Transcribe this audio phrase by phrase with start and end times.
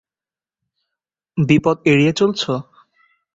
[1.37, 2.53] বিপদ এড়িয়ে চলছো?